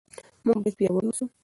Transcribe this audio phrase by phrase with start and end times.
[0.45, 1.25] موږ باید پیاوړي اوسو.